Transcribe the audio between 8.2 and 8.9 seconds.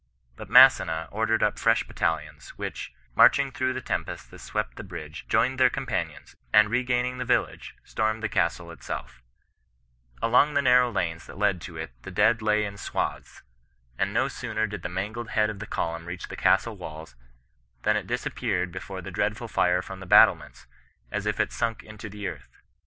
the castle